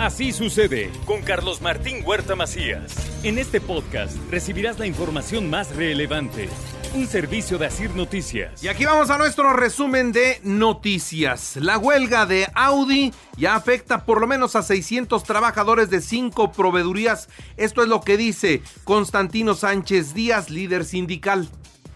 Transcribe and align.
Así 0.00 0.32
sucede 0.32 0.90
con 1.04 1.20
Carlos 1.20 1.60
Martín 1.60 2.02
Huerta 2.06 2.34
Macías. 2.34 3.22
En 3.22 3.36
este 3.36 3.60
podcast 3.60 4.16
recibirás 4.30 4.78
la 4.78 4.86
información 4.86 5.50
más 5.50 5.76
relevante. 5.76 6.48
Un 6.94 7.06
servicio 7.06 7.58
de 7.58 7.66
Asir 7.66 7.94
Noticias. 7.94 8.64
Y 8.64 8.68
aquí 8.68 8.86
vamos 8.86 9.10
a 9.10 9.18
nuestro 9.18 9.52
resumen 9.52 10.10
de 10.10 10.40
noticias. 10.42 11.56
La 11.56 11.76
huelga 11.76 12.24
de 12.24 12.46
Audi 12.54 13.12
ya 13.36 13.54
afecta 13.54 14.06
por 14.06 14.22
lo 14.22 14.26
menos 14.26 14.56
a 14.56 14.62
600 14.62 15.22
trabajadores 15.22 15.90
de 15.90 16.00
cinco 16.00 16.50
proveedurías. 16.50 17.28
Esto 17.58 17.82
es 17.82 17.88
lo 17.90 18.00
que 18.00 18.16
dice 18.16 18.62
Constantino 18.84 19.52
Sánchez 19.52 20.14
Díaz, 20.14 20.48
líder 20.48 20.86
sindical. 20.86 21.46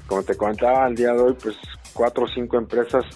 Como 0.06 0.22
te 0.24 0.36
contaba 0.36 0.84
al 0.84 0.94
día 0.94 1.14
de 1.14 1.22
hoy, 1.22 1.36
pues 1.42 1.56
cuatro 1.94 2.24
o 2.24 2.28
cinco 2.28 2.58
empresas 2.58 3.06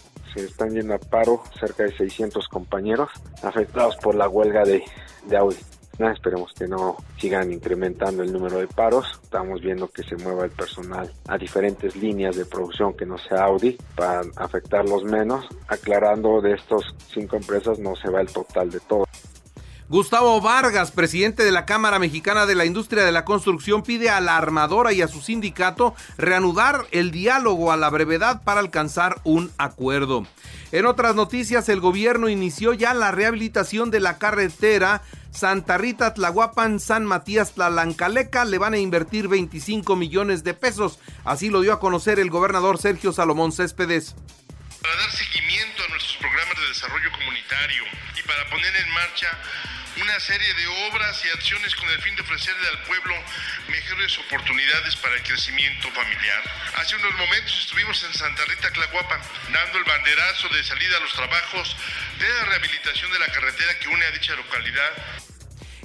están 0.44 0.70
yendo 0.70 0.94
a 0.94 0.98
paro, 0.98 1.42
cerca 1.58 1.84
de 1.84 1.96
600 1.96 2.48
compañeros 2.48 3.10
afectados 3.42 3.96
por 3.96 4.14
la 4.14 4.28
huelga 4.28 4.64
de, 4.64 4.82
Audi. 5.36 5.56
esperemos 6.12 6.52
que 6.52 6.66
no 6.66 6.96
sigan 7.18 7.52
incrementando 7.52 8.22
el 8.22 8.32
número 8.32 8.58
de 8.58 8.66
paros. 8.66 9.06
Estamos 9.22 9.60
viendo 9.60 9.88
que 9.88 10.02
se 10.02 10.16
mueva 10.16 10.44
el 10.44 10.50
personal 10.50 11.12
a 11.26 11.36
diferentes 11.36 11.96
líneas 11.96 12.36
de 12.36 12.44
producción 12.44 12.94
que 12.94 13.06
no 13.06 13.18
sea 13.18 13.44
Audi 13.44 13.76
para 13.96 14.22
afectarlos 14.36 15.04
menos. 15.04 15.46
Aclarando 15.66 16.40
de 16.40 16.52
estos 16.52 16.84
cinco 17.12 17.36
empresas 17.36 17.78
no 17.78 17.96
se 17.96 18.10
va 18.10 18.20
el 18.20 18.32
total 18.32 18.70
de 18.70 18.80
todo. 18.80 19.07
Gustavo 19.90 20.38
Vargas, 20.42 20.90
presidente 20.90 21.44
de 21.44 21.50
la 21.50 21.64
Cámara 21.64 21.98
Mexicana 21.98 22.44
de 22.44 22.54
la 22.54 22.66
Industria 22.66 23.04
de 23.04 23.12
la 23.12 23.24
Construcción, 23.24 23.82
pide 23.82 24.10
a 24.10 24.20
la 24.20 24.36
armadora 24.36 24.92
y 24.92 25.00
a 25.00 25.08
su 25.08 25.22
sindicato 25.22 25.94
reanudar 26.18 26.86
el 26.90 27.10
diálogo 27.10 27.72
a 27.72 27.78
la 27.78 27.88
brevedad 27.88 28.42
para 28.42 28.60
alcanzar 28.60 29.18
un 29.24 29.50
acuerdo. 29.56 30.26
En 30.72 30.84
otras 30.84 31.14
noticias, 31.14 31.70
el 31.70 31.80
gobierno 31.80 32.28
inició 32.28 32.74
ya 32.74 32.92
la 32.92 33.12
rehabilitación 33.12 33.90
de 33.90 34.00
la 34.00 34.18
carretera 34.18 35.00
Santa 35.30 35.78
Rita 35.78 36.12
Tlahuapan 36.12 36.80
San 36.80 37.06
Matías 37.06 37.54
Tlalancaleca. 37.54 38.44
Le 38.44 38.58
van 38.58 38.74
a 38.74 38.78
invertir 38.78 39.26
25 39.26 39.96
millones 39.96 40.44
de 40.44 40.52
pesos. 40.52 40.98
Así 41.24 41.48
lo 41.48 41.62
dio 41.62 41.72
a 41.72 41.80
conocer 41.80 42.20
el 42.20 42.28
gobernador 42.28 42.76
Sergio 42.76 43.14
Salomón 43.14 43.52
Céspedes. 43.52 44.14
Para 44.82 44.94
dar 44.96 45.10
seguimiento 45.12 45.82
a 45.82 45.88
nuestros 45.88 46.16
programas 46.18 46.56
de 46.60 46.68
desarrollo 46.68 47.10
comunitario 47.10 47.82
y 48.18 48.26
para 48.28 48.44
poner 48.50 48.76
en 48.76 48.92
marcha 48.92 49.28
una 50.02 50.20
serie 50.20 50.54
de 50.54 50.66
obras 50.90 51.24
y 51.24 51.28
acciones 51.30 51.74
con 51.74 51.88
el 51.90 51.98
fin 51.98 52.14
de 52.14 52.22
ofrecerle 52.22 52.68
al 52.68 52.82
pueblo 52.84 53.14
mejores 53.68 54.18
oportunidades 54.18 54.96
para 54.96 55.14
el 55.16 55.22
crecimiento 55.22 55.88
familiar. 55.90 56.42
Hace 56.76 56.96
unos 56.96 57.12
momentos 57.18 57.58
estuvimos 57.60 58.02
en 58.04 58.14
Santa 58.14 58.42
Rita 58.46 58.70
Claguapa 58.70 59.18
dando 59.52 59.78
el 59.78 59.84
banderazo 59.84 60.48
de 60.54 60.62
salida 60.62 60.96
a 60.96 61.00
los 61.00 61.12
trabajos 61.12 61.76
de 62.18 62.28
la 62.28 62.44
rehabilitación 62.46 63.12
de 63.12 63.18
la 63.18 63.26
carretera 63.26 63.78
que 63.80 63.88
une 63.88 64.04
a 64.04 64.10
dicha 64.12 64.36
localidad. 64.36 64.92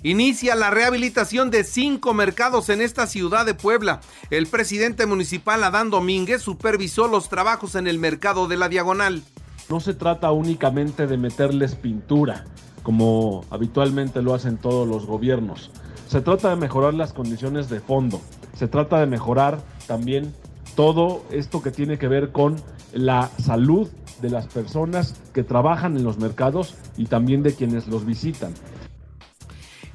Inicia 0.04 0.56
la 0.56 0.70
rehabilitación 0.70 1.50
de 1.50 1.64
cinco 1.64 2.14
mercados 2.14 2.70
en 2.70 2.82
esta 2.82 3.08
ciudad 3.08 3.46
de 3.46 3.56
Puebla. 3.56 4.02
El 4.30 4.48
presidente 4.48 5.06
municipal 5.06 5.64
Adán 5.64 5.90
Domínguez 5.90 6.42
supervisó 6.42 7.08
los 7.08 7.30
trabajos 7.30 7.76
en 7.76 7.88
el 7.88 8.00
mercado 8.00 8.48
de 8.48 8.58
la 8.58 8.70
Diagonal. 8.70 9.24
No 9.70 9.80
se 9.80 9.94
trata 9.94 10.32
únicamente 10.32 11.08
de 11.08 11.18
meterles 11.18 11.76
pintura 11.76 12.44
como 12.84 13.46
habitualmente 13.50 14.22
lo 14.22 14.34
hacen 14.34 14.58
todos 14.58 14.88
los 14.88 15.06
gobiernos. 15.06 15.72
Se 16.08 16.22
trata 16.22 16.50
de 16.50 16.58
mejorar 16.58 16.94
las 16.94 17.14
condiciones 17.14 17.70
de 17.70 17.80
fondo, 17.80 18.22
se 18.54 18.68
trata 18.68 19.00
de 19.00 19.08
mejorar 19.08 19.60
también 19.88 20.34
todo 20.76 21.24
esto 21.32 21.62
que 21.62 21.72
tiene 21.72 21.98
que 21.98 22.08
ver 22.08 22.32
con 22.32 22.58
la 22.94 23.30
salud 23.40 23.90
de 24.22 24.30
las 24.30 24.48
personas 24.48 25.16
que 25.34 25.44
trabajan 25.44 25.98
en 25.98 26.04
los 26.04 26.18
mercados 26.18 26.76
y 26.98 27.06
también 27.06 27.42
de 27.44 27.56
quienes 27.56 27.88
los 27.88 28.06
visitan. 28.06 28.54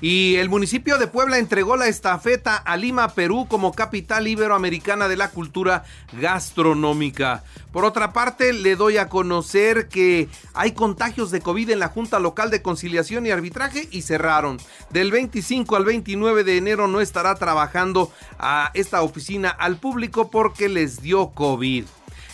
Y 0.00 0.36
el 0.36 0.48
municipio 0.48 0.97
de 0.97 1.09
Puebla 1.09 1.38
entregó 1.38 1.76
la 1.76 1.88
estafeta 1.88 2.56
a 2.56 2.76
Lima, 2.76 3.09
Perú, 3.14 3.47
como 3.48 3.72
capital 3.72 4.28
iberoamericana 4.28 5.09
de 5.09 5.16
la 5.16 5.31
cultura 5.31 5.84
gastronómica. 6.12 7.42
Por 7.72 7.84
otra 7.84 8.12
parte, 8.12 8.53
le 8.53 8.76
doy 8.76 8.97
a 8.97 9.09
conocer 9.09 9.88
que 9.88 10.28
hay 10.54 10.72
contagios 10.72 11.32
de 11.32 11.41
COVID 11.41 11.70
en 11.70 11.81
la 11.81 11.88
Junta 11.88 12.20
Local 12.20 12.50
de 12.50 12.62
Conciliación 12.62 13.26
y 13.26 13.31
Arbitraje 13.31 13.88
y 13.91 14.03
cerraron. 14.03 14.59
Del 14.91 15.10
25 15.10 15.75
al 15.75 15.84
29 15.84 16.44
de 16.44 16.56
enero 16.59 16.86
no 16.86 17.00
estará 17.00 17.34
trabajando 17.34 18.12
a 18.38 18.70
esta 18.75 19.03
oficina 19.03 19.50
al 19.50 19.78
público 19.78 20.30
porque 20.30 20.69
les 20.69 21.03
dio 21.03 21.30
COVID. 21.30 21.84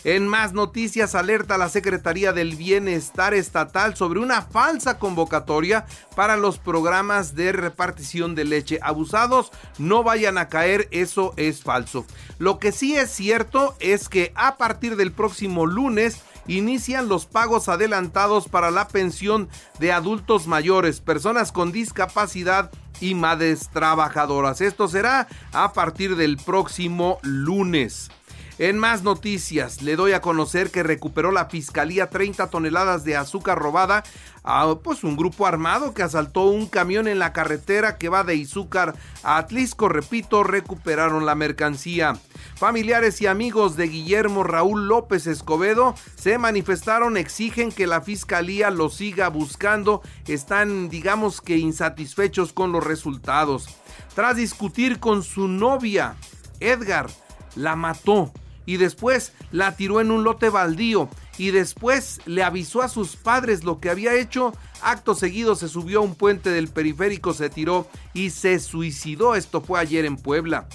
En 0.05 0.29
más 0.29 0.53
noticias, 0.53 1.15
alerta 1.15 1.57
la 1.57 1.71
Secretaría 1.71 2.35
del 2.35 2.57
Bienestar 2.57 3.33
Estatal 3.33 3.97
sobre 3.97 4.21
una 4.21 4.43
falsa 4.43 4.99
convocatoria 4.99 5.87
para 6.15 6.37
los 6.37 6.59
programas 6.59 7.35
de 7.35 7.53
repartición 7.53 8.35
de 8.35 8.45
leche. 8.45 8.79
Abusados 8.83 9.51
no 9.79 10.03
vayan 10.03 10.37
a 10.37 10.51
caer, 10.51 10.89
eso 10.91 11.33
es 11.39 11.63
falso. 11.63 12.05
Lo 12.39 12.59
que 12.59 12.71
sí 12.71 12.95
es 12.95 13.11
cierto 13.11 13.77
es 13.81 14.11
que 14.11 14.31
a 14.35 14.59
partir 14.59 14.97
del 14.97 15.11
próximo 15.11 15.65
lunes 15.65 16.21
inician 16.47 17.09
los 17.09 17.25
pagos 17.25 17.71
adelantados 17.71 18.47
para 18.49 18.71
la 18.71 18.89
pensión 18.89 19.49
de 19.79 19.93
adultos 19.93 20.47
mayores, 20.47 21.01
personas 21.01 21.51
con 21.51 21.73
discapacidad 21.73 22.71
y 23.01 23.15
madres 23.15 23.71
trabajadoras. 23.73 24.61
Esto 24.61 24.87
será 24.87 25.29
a 25.53 25.73
partir 25.73 26.17
del 26.17 26.37
próximo 26.37 27.19
lunes. 27.23 28.11
En 28.59 28.79
más 28.79 29.03
noticias, 29.03 29.83
le 29.83 29.97
doy 29.97 30.13
a 30.13 30.21
conocer 30.21 30.71
que 30.71 30.85
recuperó 30.85 31.33
la 31.33 31.47
fiscalía 31.47 32.09
30 32.09 32.51
toneladas 32.51 33.03
de 33.03 33.17
azúcar 33.17 33.59
robada 33.59 34.05
a 34.45 34.77
pues, 34.81 35.03
un 35.03 35.17
grupo 35.17 35.49
armado 35.49 35.93
que 35.93 36.05
asaltó 36.05 36.45
un 36.45 36.67
camión 36.67 37.09
en 37.09 37.19
la 37.19 37.33
carretera 37.33 37.99
que 37.99 38.09
va 38.09 38.23
de 38.23 38.37
Izúcar 38.37 38.95
a 39.25 39.39
Atlisco. 39.39 39.89
Repito, 39.89 40.45
recuperaron 40.45 41.27
la 41.27 41.35
mercancía. 41.35 42.17
Familiares 42.55 43.21
y 43.21 43.27
amigos 43.27 43.77
de 43.77 43.89
Guillermo 43.89 44.45
Raúl 44.45 44.87
López 44.87 45.27
Escobedo 45.27 45.97
se 46.15 46.39
manifestaron, 46.39 47.17
exigen 47.17 47.73
que 47.73 47.89
la 47.89 48.03
fiscalía 48.03 48.71
lo 48.71 48.89
siga 48.89 49.31
buscando. 49.31 50.01
Están, 50.29 50.91
digamos 50.91 51.41
que, 51.41 51.57
insatisfechos 51.57 52.53
con 52.53 52.71
los 52.71 52.85
resultados. 52.85 53.67
Tras 54.15 54.37
discutir 54.37 55.01
con 55.01 55.25
su 55.25 55.49
novia, 55.49 56.15
Edgar 56.61 57.11
la 57.57 57.75
mató 57.75 58.33
y 58.67 58.77
después 58.77 59.33
la 59.53 59.77
tiró 59.77 60.01
en 60.01 60.11
un 60.11 60.25
lote 60.25 60.49
baldío 60.49 61.09
y 61.39 61.51
después 61.51 62.21
le 62.27 62.43
avisó 62.43 62.83
a 62.83 62.89
sus 62.89 63.17
padres 63.17 63.65
lo 63.65 63.81
que 63.81 63.91
había 63.91 64.15
hecho. 64.15 64.53
Acto 64.83 65.15
seguido 65.15 65.55
se 65.57 65.69
subió 65.69 66.01
a 66.01 66.03
un 66.03 66.15
puente 66.15 66.51
del 66.51 66.69
periférico, 66.69 67.33
se 67.33 67.51
tiró 67.51 67.89
y 68.13 68.31
se 68.31 68.59
suicidó. 68.59 69.35
Esto 69.35 69.61
fue 69.61 69.81
ayer 69.81 70.05
en 70.05 70.17
Puebla. 70.17 70.69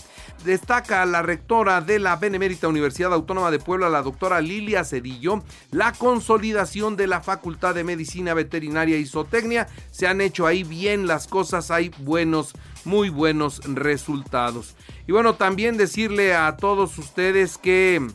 Destaca 0.43 1.05
la 1.05 1.21
rectora 1.21 1.81
de 1.81 1.99
la 1.99 2.15
Benemérita 2.15 2.69
Universidad 2.69 3.13
Autónoma 3.13 3.51
de 3.51 3.59
Puebla, 3.59 3.89
la 3.89 4.01
doctora 4.01 4.39
Lilia 4.39 4.85
Cedillo, 4.85 5.43
la 5.71 5.91
consolidación 5.91 6.95
de 6.95 7.07
la 7.07 7.19
Facultad 7.19 7.75
de 7.75 7.83
Medicina 7.83 8.33
Veterinaria 8.33 8.97
y 8.97 9.05
Zootecnia. 9.05 9.67
Se 9.91 10.07
han 10.07 10.21
hecho 10.21 10.47
ahí 10.47 10.63
bien 10.63 11.07
las 11.07 11.27
cosas, 11.27 11.71
hay 11.71 11.91
buenos, 11.99 12.53
muy 12.85 13.09
buenos 13.09 13.61
resultados. 13.65 14.75
Y 15.07 15.11
bueno, 15.11 15.35
también 15.35 15.75
decirle 15.75 16.33
a 16.33 16.55
todos 16.55 16.97
ustedes 16.97 17.57
que 17.57 18.07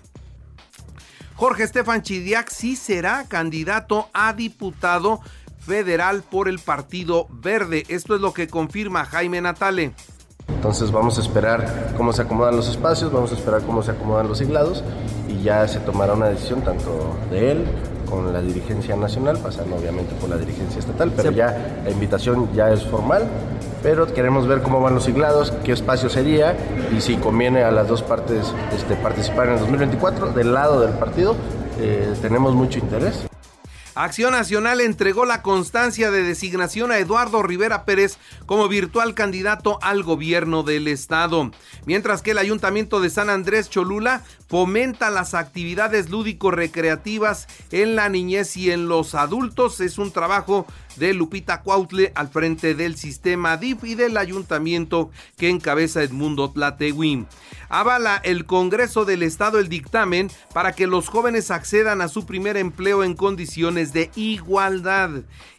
Jorge 1.37 1.65
Estefan 1.65 2.03
Chidiac 2.03 2.49
sí 2.49 2.77
será 2.77 3.25
candidato 3.29 4.09
a 4.13 4.33
diputado 4.33 5.21
federal 5.59 6.23
por 6.23 6.49
el 6.49 6.59
Partido 6.59 7.27
Verde. 7.31 7.85
Esto 7.89 8.15
es 8.15 8.21
lo 8.21 8.33
que 8.33 8.49
confirma 8.49 9.05
Jaime 9.05 9.41
Natale. 9.41 9.93
Entonces 10.49 10.93
vamos 10.93 11.19
a 11.19 11.23
esperar 11.23 11.93
cómo 11.97 12.13
se 12.13 12.23
acomodan 12.23 12.57
los 12.57 12.69
espacios, 12.69 13.13
vamos 13.13 13.33
a 13.33 13.35
esperar 13.35 13.63
cómo 13.63 13.83
se 13.83 13.91
acomodan 13.93 14.29
los 14.29 14.39
siglados 14.39 14.85
y 15.29 15.43
ya 15.43 15.67
se 15.67 15.81
tomará 15.81 16.13
una 16.13 16.29
decisión 16.29 16.63
tanto 16.63 17.19
de 17.31 17.53
él 17.53 17.65
con 18.15 18.33
la 18.33 18.41
dirigencia 18.41 18.97
nacional, 18.97 19.39
pasando 19.39 19.77
obviamente 19.77 20.15
por 20.21 20.31
la 20.31 20.37
dirigencia 20.37 20.79
estatal, 20.79 21.13
pero 21.17 21.31
ya 21.31 21.81
la 21.85 21.91
invitación 21.91 22.49
ya 22.55 22.71
es 22.71 22.85
formal, 22.85 23.25
pero 23.83 24.07
queremos 24.13 24.47
ver 24.47 24.63
cómo 24.63 24.81
van 24.81 24.95
los 24.95 25.05
siglados, 25.05 25.53
qué 25.65 25.73
espacio 25.73 26.09
sería 26.09 26.57
y 26.97 27.01
si 27.01 27.17
conviene 27.17 27.65
a 27.65 27.71
las 27.71 27.89
dos 27.89 28.03
partes 28.03 28.53
este, 28.75 28.95
participar 28.97 29.49
en 29.49 29.55
el 29.55 29.59
2024 29.61 30.33
del 30.33 30.55
lado 30.55 30.81
del 30.81 30.93
partido, 30.93 31.35
eh, 31.81 32.15
tenemos 32.23 32.55
mucho 32.55 32.79
interés. 32.79 33.27
Acción 33.97 34.33
Nacional 34.33 34.81
entregó 34.81 35.25
la 35.25 35.41
constancia 35.43 36.11
de 36.11 36.25
designación 36.25 36.91
a 36.91 36.99
Eduardo 36.99 37.45
Rivera 37.45 37.85
Pérez 37.85 38.19
como 38.45 38.69
virtual 38.69 39.15
candidato 39.15 39.79
al 39.83 40.03
gobierno 40.03 40.65
del 40.65 40.89
estado, 40.89 41.53
mientras 41.87 42.21
que 42.21 42.33
el 42.33 42.39
Ayuntamiento 42.39 43.01
de 43.01 43.11
San 43.11 43.31
Andrés 43.31 43.71
Cholula 43.71 44.25
fomenta 44.49 45.11
las 45.11 45.35
actividades 45.35 46.11
lúdico-recreativas 46.11 47.47
en 47.71 47.95
la 47.95 48.09
niñez 48.09 48.57
y 48.57 48.73
en 48.73 48.89
los 48.89 49.15
adultos. 49.15 49.81
Es 49.81 49.99
un 49.99 50.11
trabajo 50.11 50.67
de 50.97 51.15
Lupita 51.15 51.63
Cuautle 51.63 52.13
al 52.15 52.29
frente 52.29 52.75
del 52.75 52.97
sistema 52.97 53.57
DIF 53.57 53.85
y 53.85 53.95
del 53.95 54.17
ayuntamiento 54.17 55.11
que 55.37 55.49
encabeza 55.49 56.03
Edmundo 56.03 56.51
Tlatehuín. 56.51 57.27
Avala 57.69 58.21
el 58.23 58.47
Congreso 58.47 59.05
del 59.05 59.23
Estado 59.23 59.59
el 59.59 59.69
dictamen 59.69 60.31
para 60.53 60.73
que 60.73 60.87
los 60.87 61.09
jóvenes 61.09 61.51
accedan 61.51 62.01
a 62.01 62.09
su 62.09 62.27
primer 62.27 62.57
empleo 62.57 63.03
en 63.03 63.15
condiciones 63.15 63.84
de 63.93 64.11
igualdad. 64.15 65.11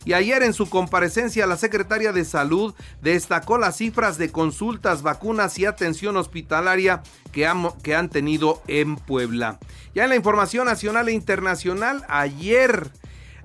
Y 0.06 0.13
ayer 0.13 0.44
en 0.44 0.54
su 0.54 0.69
comparecencia 0.69 1.48
la 1.48 1.57
secretaria 1.57 2.12
de 2.12 2.25
Salud 2.25 2.74
destacó 3.01 3.57
las 3.57 3.77
cifras 3.77 4.18
de 4.18 4.31
consultas, 4.31 5.01
vacunas 5.01 5.57
y 5.60 5.66
atención 5.66 6.18
hospitalaria 6.18 7.04
que 7.31 7.45
han, 7.45 7.69
que 7.83 7.95
han 7.95 8.10
tenido 8.10 8.62
en 8.68 8.95
Puebla. 8.95 9.60
Ya 9.94 10.04
en 10.04 10.10
la 10.10 10.16
información 10.16 10.66
nacional 10.66 11.10
e 11.10 11.13
internacional, 11.13 12.06
ayer 12.10 12.92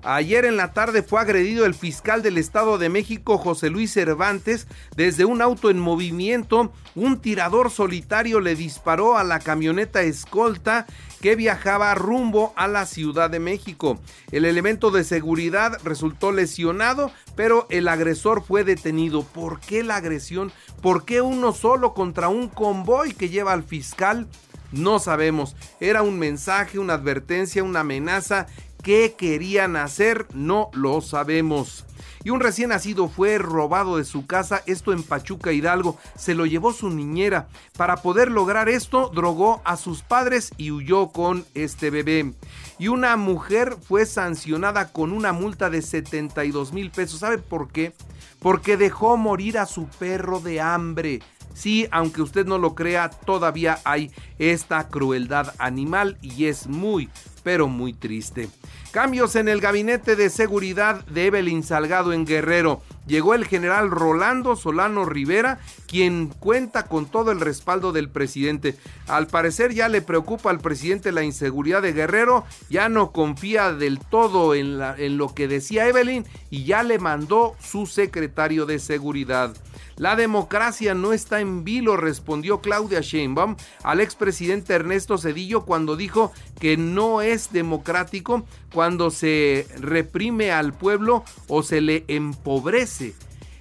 Ayer 0.03 0.45
en 0.45 0.57
la 0.57 0.73
tarde 0.73 1.03
fue 1.03 1.21
agredido 1.21 1.63
el 1.63 1.75
fiscal 1.75 2.23
del 2.23 2.39
Estado 2.39 2.79
de 2.79 2.89
México, 2.89 3.37
José 3.37 3.69
Luis 3.69 3.93
Cervantes, 3.93 4.67
desde 4.95 5.25
un 5.25 5.43
auto 5.43 5.69
en 5.69 5.79
movimiento. 5.79 6.73
Un 6.95 7.19
tirador 7.21 7.69
solitario 7.69 8.39
le 8.39 8.55
disparó 8.55 9.17
a 9.17 9.23
la 9.23 9.39
camioneta 9.39 10.01
escolta 10.01 10.87
que 11.21 11.35
viajaba 11.35 11.93
rumbo 11.93 12.51
a 12.55 12.67
la 12.67 12.87
Ciudad 12.87 13.29
de 13.29 13.39
México. 13.39 13.99
El 14.31 14.45
elemento 14.45 14.89
de 14.89 15.03
seguridad 15.03 15.77
resultó 15.83 16.31
lesionado, 16.31 17.11
pero 17.35 17.67
el 17.69 17.87
agresor 17.87 18.43
fue 18.43 18.63
detenido. 18.63 19.21
¿Por 19.21 19.59
qué 19.59 19.83
la 19.83 19.97
agresión? 19.97 20.51
¿Por 20.81 21.05
qué 21.05 21.21
uno 21.21 21.53
solo 21.53 21.93
contra 21.93 22.27
un 22.27 22.47
convoy 22.47 23.13
que 23.13 23.29
lleva 23.29 23.53
al 23.53 23.63
fiscal? 23.63 24.27
No 24.71 24.99
sabemos. 24.99 25.55
Era 25.79 26.01
un 26.01 26.17
mensaje, 26.17 26.79
una 26.79 26.93
advertencia, 26.93 27.63
una 27.63 27.81
amenaza 27.81 28.47
¿Qué 28.83 29.13
querían 29.15 29.75
hacer? 29.75 30.25
No 30.33 30.71
lo 30.73 31.01
sabemos. 31.01 31.85
Y 32.23 32.31
un 32.31 32.39
recién 32.39 32.69
nacido 32.69 33.09
fue 33.09 33.37
robado 33.37 33.97
de 33.97 34.05
su 34.05 34.25
casa, 34.25 34.63
esto 34.65 34.91
en 34.91 35.03
Pachuca 35.03 35.51
Hidalgo. 35.51 35.97
Se 36.15 36.33
lo 36.33 36.45
llevó 36.47 36.73
su 36.73 36.89
niñera. 36.89 37.47
Para 37.77 37.97
poder 37.97 38.31
lograr 38.31 38.69
esto, 38.69 39.11
drogó 39.13 39.61
a 39.65 39.77
sus 39.77 40.01
padres 40.01 40.51
y 40.57 40.71
huyó 40.71 41.09
con 41.09 41.45
este 41.53 41.91
bebé. 41.91 42.33
Y 42.79 42.87
una 42.87 43.17
mujer 43.17 43.77
fue 43.87 44.07
sancionada 44.07 44.91
con 44.91 45.11
una 45.11 45.31
multa 45.31 45.69
de 45.69 45.81
72 45.83 46.73
mil 46.73 46.89
pesos. 46.89 47.19
¿Sabe 47.19 47.37
por 47.37 47.71
qué? 47.71 47.93
Porque 48.39 48.77
dejó 48.77 49.17
morir 49.17 49.59
a 49.59 49.67
su 49.67 49.85
perro 49.87 50.39
de 50.39 50.59
hambre. 50.59 51.21
Sí, 51.53 51.87
aunque 51.91 52.21
usted 52.21 52.45
no 52.45 52.57
lo 52.57 52.75
crea, 52.75 53.09
todavía 53.09 53.79
hay 53.83 54.11
esta 54.39 54.87
crueldad 54.87 55.53
animal 55.57 56.17
y 56.21 56.45
es 56.45 56.67
muy, 56.67 57.09
pero 57.43 57.67
muy 57.67 57.93
triste. 57.93 58.49
Cambios 58.91 59.35
en 59.35 59.47
el 59.47 59.61
gabinete 59.61 60.15
de 60.15 60.29
seguridad 60.29 61.05
de 61.05 61.27
Evelyn 61.27 61.63
Salgado 61.63 62.13
en 62.13 62.25
Guerrero. 62.25 62.81
Llegó 63.11 63.33
el 63.33 63.45
general 63.45 63.91
Rolando 63.91 64.55
Solano 64.55 65.03
Rivera, 65.03 65.59
quien 65.85 66.27
cuenta 66.27 66.83
con 66.83 67.07
todo 67.07 67.33
el 67.33 67.41
respaldo 67.41 67.91
del 67.91 68.07
presidente. 68.07 68.77
Al 69.05 69.27
parecer 69.27 69.73
ya 69.73 69.89
le 69.89 70.01
preocupa 70.01 70.49
al 70.49 70.61
presidente 70.61 71.11
la 71.11 71.21
inseguridad 71.21 71.81
de 71.81 71.91
Guerrero, 71.91 72.45
ya 72.69 72.87
no 72.87 73.11
confía 73.11 73.73
del 73.73 73.99
todo 73.99 74.55
en, 74.55 74.77
lo 75.17 75.35
que 75.35 75.49
decía 75.49 75.89
Evelyn 75.89 76.23
y 76.49 76.63
ya 76.63 76.83
le 76.83 76.99
mandó 76.99 77.57
su 77.61 77.85
secretario 77.85 78.65
de 78.65 78.79
seguridad. 78.79 79.53
La 79.97 80.15
democracia 80.15 80.93
no 80.93 81.11
está 81.11 81.41
en 81.41 81.65
vilo, 81.65 81.97
respondió 81.97 82.61
Claudia 82.61 83.01
Sheinbaum 83.01 83.57
al 83.83 83.99
expresidente 83.99 84.73
Ernesto 84.73 85.17
Cedillo 85.17 85.65
cuando 85.65 85.97
dijo 85.97 86.31
que 86.59 86.77
no 86.77 87.21
es 87.21 87.51
democrático 87.51 88.45
cuando 88.73 89.11
se 89.11 89.67
reprime 89.79 90.51
al 90.51 90.73
pueblo 90.73 91.23
o 91.47 91.61
se 91.61 91.81
le 91.81 92.05
empobrece. 92.07 93.00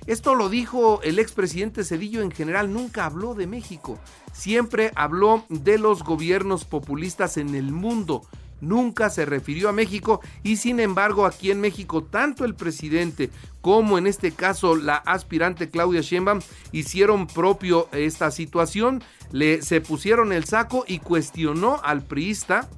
Esto 0.07 0.35
lo 0.35 0.49
dijo 0.49 1.01
el 1.03 1.19
expresidente 1.19 1.85
Cedillo 1.85 2.23
en 2.23 2.31
general, 2.31 2.73
nunca 2.73 3.05
habló 3.05 3.35
de 3.35 3.47
México, 3.47 3.99
siempre 4.33 4.93
habló 4.97 5.45
de 5.49 5.79
los 5.79 6.03
gobiernos 6.03 6.65
populistas 6.65 7.37
en 7.37 7.55
el 7.55 7.71
mundo. 7.71 8.23
Nunca 8.61 9.09
se 9.09 9.25
refirió 9.25 9.69
a 9.69 9.73
México 9.73 10.21
y 10.43 10.57
sin 10.57 10.81
embargo 10.81 11.25
aquí 11.25 11.51
en 11.51 11.61
México 11.61 12.03
tanto 12.03 12.45
el 12.45 12.55
presidente 12.55 13.31
como 13.63 13.97
en 13.97 14.07
este 14.07 14.33
caso 14.33 14.77
la 14.77 14.97
aspirante 14.97 15.71
Claudia 15.71 16.03
Sheinbaum 16.03 16.41
hicieron 16.73 17.27
propio 17.27 17.89
esta 17.93 18.31
situación, 18.31 19.03
le 19.33 19.63
se 19.63 19.81
pusieron 19.81 20.33
el 20.33 20.45
saco 20.45 20.85
y 20.87 20.99
cuestionó 20.99 21.81
al 21.83 22.03
priista 22.03 22.69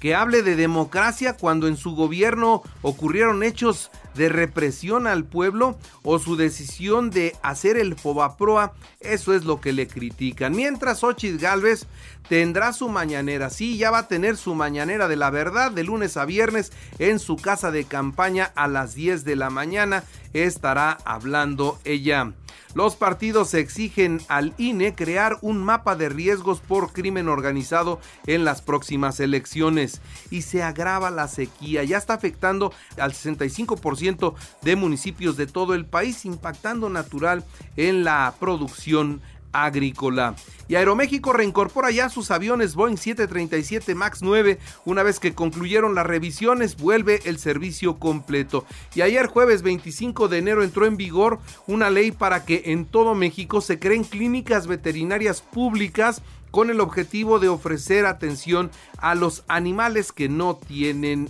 que 0.00 0.14
hable 0.14 0.42
de 0.42 0.56
democracia 0.56 1.36
cuando 1.36 1.68
en 1.68 1.76
su 1.76 1.94
gobierno 1.94 2.62
ocurrieron 2.80 3.42
hechos 3.42 3.90
de 4.14 4.28
represión 4.28 5.06
al 5.06 5.24
pueblo 5.24 5.78
o 6.02 6.18
su 6.18 6.36
decisión 6.36 7.10
de 7.10 7.36
hacer 7.42 7.76
el 7.76 7.94
Fobaproa, 7.96 8.72
eso 9.00 9.34
es 9.34 9.44
lo 9.44 9.60
que 9.60 9.72
le 9.72 9.88
critican. 9.88 10.54
Mientras 10.54 11.04
Ochis 11.04 11.38
Galvez 11.38 11.86
tendrá 12.28 12.72
su 12.72 12.88
mañanera, 12.88 13.50
sí, 13.50 13.76
ya 13.76 13.90
va 13.90 13.98
a 13.98 14.08
tener 14.08 14.36
su 14.36 14.54
mañanera 14.54 15.08
de 15.08 15.16
la 15.16 15.30
verdad 15.30 15.70
de 15.70 15.84
lunes 15.84 16.16
a 16.16 16.24
viernes 16.24 16.72
en 16.98 17.18
su 17.18 17.36
casa 17.36 17.70
de 17.70 17.84
campaña 17.84 18.52
a 18.54 18.68
las 18.68 18.94
10 18.94 19.24
de 19.24 19.36
la 19.36 19.50
mañana, 19.50 20.04
estará 20.32 20.98
hablando 21.04 21.78
ella. 21.84 22.32
Los 22.74 22.94
partidos 22.94 23.52
exigen 23.54 24.20
al 24.28 24.54
INE 24.56 24.94
crear 24.94 25.38
un 25.40 25.58
mapa 25.58 25.96
de 25.96 26.08
riesgos 26.08 26.60
por 26.60 26.92
crimen 26.92 27.28
organizado 27.28 28.00
en 28.26 28.44
las 28.44 28.62
próximas 28.62 29.18
elecciones 29.18 30.00
y 30.30 30.42
se 30.42 30.62
agrava 30.62 31.10
la 31.10 31.26
sequía. 31.26 31.82
Ya 31.82 31.98
está 31.98 32.14
afectando 32.14 32.72
al 32.96 33.12
65% 33.12 33.76
de 34.62 34.76
municipios 34.76 35.36
de 35.36 35.46
todo 35.46 35.74
el 35.74 35.86
país, 35.86 36.24
impactando 36.24 36.88
natural 36.88 37.44
en 37.76 38.04
la 38.04 38.34
producción 38.40 39.20
agrícola. 39.52 40.34
Y 40.68 40.76
Aeroméxico 40.76 41.32
reincorpora 41.32 41.90
ya 41.90 42.08
sus 42.08 42.30
aviones 42.30 42.74
Boeing 42.74 42.96
737 42.96 43.94
MAX 43.94 44.22
9. 44.22 44.58
Una 44.84 45.02
vez 45.02 45.18
que 45.18 45.34
concluyeron 45.34 45.94
las 45.94 46.06
revisiones, 46.06 46.76
vuelve 46.76 47.20
el 47.24 47.38
servicio 47.38 47.98
completo. 47.98 48.64
Y 48.94 49.00
ayer 49.02 49.26
jueves 49.26 49.62
25 49.62 50.28
de 50.28 50.38
enero 50.38 50.62
entró 50.62 50.86
en 50.86 50.96
vigor 50.96 51.40
una 51.66 51.90
ley 51.90 52.12
para 52.12 52.44
que 52.44 52.62
en 52.66 52.84
todo 52.86 53.14
México 53.14 53.60
se 53.60 53.78
creen 53.78 54.04
clínicas 54.04 54.66
veterinarias 54.66 55.42
públicas 55.42 56.22
con 56.50 56.70
el 56.70 56.80
objetivo 56.80 57.38
de 57.38 57.48
ofrecer 57.48 58.06
atención 58.06 58.70
a 58.98 59.14
los 59.14 59.44
animales 59.48 60.12
que 60.12 60.28
no 60.28 60.56
tienen 60.56 61.28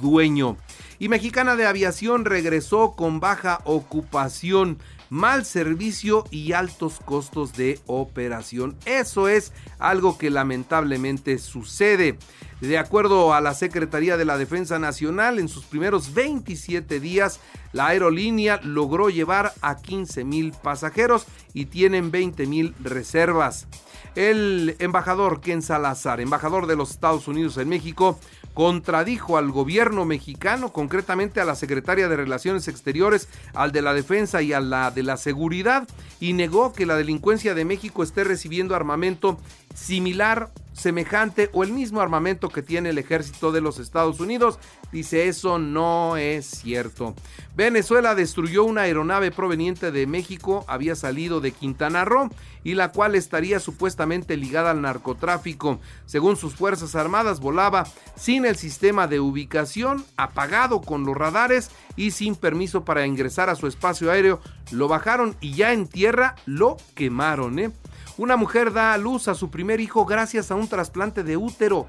dueño. 0.00 0.56
Y 0.98 1.08
Mexicana 1.08 1.56
de 1.56 1.66
Aviación 1.66 2.24
regresó 2.24 2.92
con 2.92 3.20
baja 3.20 3.60
ocupación 3.64 4.78
mal 5.10 5.44
servicio 5.44 6.24
y 6.30 6.52
altos 6.52 7.00
costos 7.04 7.52
de 7.52 7.78
operación. 7.86 8.76
Eso 8.84 9.28
es 9.28 9.52
algo 9.78 10.18
que 10.18 10.30
lamentablemente 10.30 11.38
sucede. 11.38 12.18
De 12.60 12.78
acuerdo 12.78 13.34
a 13.34 13.40
la 13.40 13.54
Secretaría 13.54 14.16
de 14.16 14.24
la 14.24 14.38
Defensa 14.38 14.78
Nacional, 14.78 15.38
en 15.38 15.48
sus 15.48 15.64
primeros 15.64 16.14
27 16.14 16.98
días, 16.98 17.40
la 17.72 17.88
aerolínea 17.88 18.60
logró 18.62 19.10
llevar 19.10 19.52
a 19.60 19.76
15 19.76 20.24
mil 20.24 20.52
pasajeros 20.52 21.26
y 21.52 21.66
tienen 21.66 22.10
20 22.10 22.46
mil 22.46 22.74
reservas. 22.80 23.66
El 24.14 24.76
embajador 24.78 25.40
Ken 25.40 25.60
Salazar, 25.60 26.20
embajador 26.20 26.66
de 26.66 26.76
los 26.76 26.90
Estados 26.90 27.26
Unidos 27.28 27.56
en 27.58 27.68
México, 27.68 28.18
contradijo 28.54 29.36
al 29.36 29.50
gobierno 29.50 30.04
mexicano, 30.04 30.72
concretamente 30.72 31.40
a 31.40 31.44
la 31.44 31.56
secretaria 31.56 32.08
de 32.08 32.16
Relaciones 32.16 32.68
Exteriores, 32.68 33.28
al 33.52 33.72
de 33.72 33.82
la 33.82 33.92
Defensa 33.92 34.40
y 34.42 34.52
a 34.52 34.60
la 34.60 34.90
de 34.92 35.02
la 35.02 35.16
Seguridad, 35.16 35.86
y 36.20 36.32
negó 36.32 36.72
que 36.72 36.86
la 36.86 36.96
delincuencia 36.96 37.54
de 37.54 37.64
México 37.64 38.02
esté 38.02 38.24
recibiendo 38.24 38.74
armamento 38.74 39.38
similar, 39.74 40.50
semejante 40.72 41.50
o 41.52 41.62
el 41.62 41.72
mismo 41.72 42.00
armamento 42.00 42.48
que 42.48 42.62
tiene 42.62 42.90
el 42.90 42.98
ejército 42.98 43.52
de 43.52 43.60
los 43.60 43.78
Estados 43.78 44.20
Unidos. 44.20 44.58
Dice 44.92 45.28
eso 45.28 45.58
no 45.58 46.16
es 46.16 46.46
cierto. 46.46 47.14
Venezuela 47.56 48.14
destruyó 48.14 48.64
una 48.64 48.82
aeronave 48.82 49.30
proveniente 49.30 49.92
de 49.92 50.06
México, 50.06 50.64
había 50.68 50.96
salido 50.96 51.40
de 51.40 51.52
Quintana 51.52 52.04
Roo 52.04 52.28
y 52.64 52.74
la 52.74 52.90
cual 52.90 53.14
estaría 53.14 53.60
supuestamente 53.60 54.36
ligada 54.36 54.70
al 54.70 54.82
narcotráfico. 54.82 55.78
Según 56.06 56.36
sus 56.36 56.54
Fuerzas 56.54 56.94
Armadas, 56.94 57.40
volaba 57.40 57.86
sin 58.16 58.44
el 58.44 58.56
sistema 58.56 59.06
de 59.06 59.20
ubicación, 59.20 60.04
apagado 60.16 60.80
con 60.80 61.04
los 61.04 61.16
radares 61.16 61.70
y 61.96 62.10
sin 62.10 62.34
permiso 62.34 62.84
para 62.84 63.06
ingresar 63.06 63.50
a 63.50 63.54
su 63.54 63.66
espacio 63.66 64.10
aéreo. 64.10 64.40
Lo 64.74 64.88
bajaron 64.88 65.36
y 65.40 65.54
ya 65.54 65.72
en 65.72 65.86
tierra 65.86 66.36
lo 66.46 66.76
quemaron. 66.94 67.58
¿eh? 67.58 67.72
Una 68.16 68.36
mujer 68.36 68.72
da 68.72 68.92
a 68.92 68.98
luz 68.98 69.28
a 69.28 69.34
su 69.34 69.50
primer 69.50 69.80
hijo 69.80 70.04
gracias 70.04 70.50
a 70.50 70.54
un 70.54 70.68
trasplante 70.68 71.22
de 71.22 71.36
útero. 71.36 71.86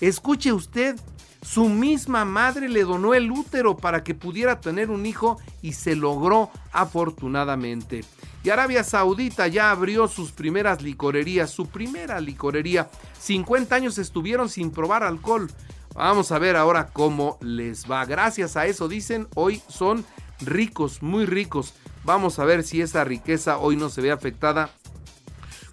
Escuche 0.00 0.52
usted, 0.52 0.98
Su 1.42 1.68
misma 1.68 2.24
madre 2.24 2.68
le 2.68 2.84
donó 2.84 3.14
el 3.14 3.30
útero 3.32 3.76
para 3.76 4.04
que 4.04 4.14
pudiera 4.14 4.60
tener 4.60 4.90
un 4.90 5.06
hijo 5.06 5.40
y 5.60 5.72
se 5.72 5.96
logró 5.96 6.50
afortunadamente. 6.70 8.04
Y 8.44 8.50
Arabia 8.50 8.84
Saudita 8.84 9.48
ya 9.48 9.72
abrió 9.72 10.06
sus 10.06 10.30
primeras 10.30 10.82
licorerías, 10.82 11.50
su 11.50 11.66
primera 11.66 12.20
licorería. 12.20 12.88
50 13.18 13.74
años 13.74 13.98
estuvieron 13.98 14.48
sin 14.48 14.70
probar 14.70 15.02
alcohol. 15.02 15.50
Vamos 15.94 16.30
a 16.30 16.38
ver 16.38 16.56
ahora 16.56 16.90
cómo 16.92 17.38
les 17.40 17.90
va. 17.90 18.04
Gracias 18.04 18.56
a 18.56 18.66
eso, 18.66 18.86
dicen, 18.88 19.26
hoy 19.34 19.60
son 19.68 20.04
ricos, 20.40 21.02
muy 21.02 21.26
ricos. 21.26 21.74
Vamos 22.04 22.38
a 22.38 22.44
ver 22.44 22.64
si 22.64 22.82
esa 22.82 23.04
riqueza 23.04 23.58
hoy 23.58 23.76
no 23.76 23.88
se 23.88 24.00
ve 24.00 24.10
afectada 24.10 24.70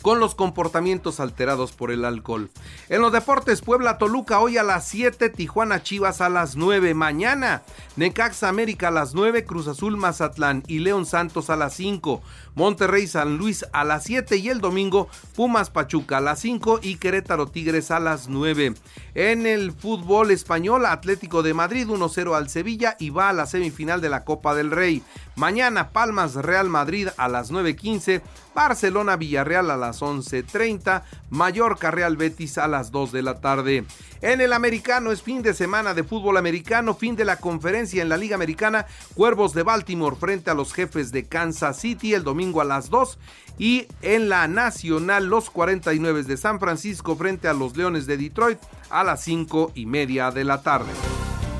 con 0.01 0.19
los 0.19 0.35
comportamientos 0.35 1.19
alterados 1.19 1.71
por 1.71 1.91
el 1.91 2.05
alcohol. 2.05 2.49
En 2.87 3.01
los 3.01 3.11
deportes, 3.11 3.61
Puebla 3.61 3.97
Toluca 3.97 4.39
hoy 4.39 4.57
a 4.57 4.63
las 4.63 4.87
7, 4.87 5.29
Tijuana 5.29 5.83
Chivas 5.83 6.21
a 6.21 6.29
las 6.29 6.55
9, 6.55 6.93
mañana 6.93 7.63
Necaxa 7.95 8.47
América 8.47 8.87
a 8.87 8.91
las 8.91 9.13
9, 9.13 9.43
Cruz 9.43 9.67
Azul 9.67 9.97
Mazatlán 9.97 10.63
y 10.67 10.79
León 10.79 11.05
Santos 11.05 11.49
a 11.49 11.55
las 11.55 11.73
5, 11.73 12.21
Monterrey 12.55 13.07
San 13.07 13.37
Luis 13.37 13.65
a 13.73 13.83
las 13.83 14.05
7 14.05 14.37
y 14.37 14.49
el 14.49 14.61
domingo 14.61 15.09
Pumas 15.35 15.69
Pachuca 15.69 16.17
a 16.17 16.21
las 16.21 16.39
5 16.39 16.79
y 16.81 16.95
Querétaro 16.95 17.47
Tigres 17.47 17.91
a 17.91 17.99
las 17.99 18.29
9. 18.29 18.73
En 19.15 19.45
el 19.45 19.73
fútbol 19.73 20.31
español, 20.31 20.85
Atlético 20.85 21.43
de 21.43 21.53
Madrid 21.53 21.87
1-0 21.87 22.35
al 22.35 22.49
Sevilla 22.49 22.95
y 22.99 23.09
va 23.09 23.29
a 23.29 23.33
la 23.33 23.45
semifinal 23.45 23.99
de 23.99 24.09
la 24.09 24.23
Copa 24.23 24.55
del 24.55 24.71
Rey. 24.71 25.03
Mañana 25.39 25.91
Palmas 25.91 26.35
Real 26.35 26.67
Madrid 26.67 27.07
a 27.15 27.29
las 27.29 27.49
9.15, 27.49 28.21
Barcelona 28.53 29.15
Villarreal 29.15 29.71
a 29.71 29.77
las 29.77 30.01
11.30, 30.01 31.03
Mallorca 31.29 31.91
Real 31.91 32.17
Betis 32.17 32.57
a 32.57 32.67
las 32.67 32.91
2 32.91 33.13
de 33.13 33.21
la 33.21 33.39
tarde. 33.39 33.85
En 34.19 34.41
el 34.41 34.51
americano 34.51 35.13
es 35.13 35.21
fin 35.21 35.41
de 35.41 35.53
semana 35.53 35.93
de 35.93 36.03
fútbol 36.03 36.35
americano, 36.35 36.93
fin 36.93 37.15
de 37.15 37.23
la 37.23 37.37
conferencia 37.37 38.01
en 38.01 38.09
la 38.09 38.17
Liga 38.17 38.35
Americana, 38.35 38.85
Cuervos 39.13 39.53
de 39.53 39.63
Baltimore 39.63 40.17
frente 40.17 40.51
a 40.51 40.55
los 40.55 40.73
jefes 40.73 41.13
de 41.13 41.23
Kansas 41.23 41.79
City 41.79 42.13
el 42.13 42.25
domingo 42.25 42.59
a 42.59 42.65
las 42.65 42.89
2 42.89 43.17
y 43.57 43.87
en 44.01 44.27
la 44.27 44.45
nacional 44.49 45.27
los 45.27 45.49
49 45.49 46.23
de 46.23 46.35
San 46.35 46.59
Francisco 46.59 47.15
frente 47.15 47.47
a 47.47 47.53
los 47.53 47.77
Leones 47.77 48.07
de 48.07 48.17
Detroit 48.17 48.59
a 48.89 49.05
las 49.05 49.23
5 49.23 49.71
y 49.73 49.85
media 49.85 50.31
de 50.31 50.43
la 50.43 50.61
tarde. 50.63 50.91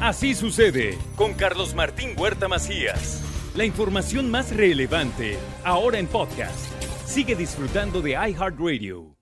Así 0.01 0.36
sucede 0.36 0.98
con 1.15 1.33
Carlos 1.33 1.75
Martín 1.75 2.09
Huerta 2.17 2.50
Macías. 2.50 3.24
La 3.59 3.65
información 3.65 4.31
más 4.31 4.55
relevante 4.55 5.37
ahora 5.65 5.99
en 5.99 6.07
podcast. 6.07 6.71
Sigue 7.05 7.35
disfrutando 7.35 8.01
de 8.01 8.11
iHeartRadio. 8.11 9.17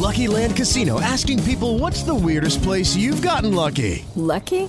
Lucky 0.00 0.28
Land 0.28 0.56
Casino 0.56 1.00
asking 1.00 1.42
people 1.42 1.76
what's 1.76 2.04
the 2.04 2.14
weirdest 2.14 2.62
place 2.62 2.94
you've 2.96 3.20
gotten 3.20 3.52
lucky? 3.52 4.04
Lucky? 4.14 4.68